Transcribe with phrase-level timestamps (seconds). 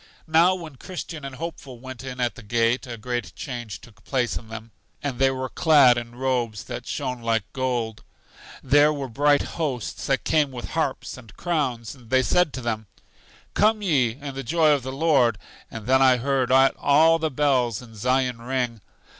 [0.25, 4.35] Now, when Christian and Hopeful went in at the gate a great change took place
[4.35, 4.71] in them,
[5.03, 8.01] and they were clad in robes that shone like gold.
[8.63, 12.87] There were bright hosts that came with harps and crowns, and they said to them:
[13.53, 15.37] Come, ye, in the joy of the Lord.
[15.69, 18.81] And then I heard all the bells in Zion ring.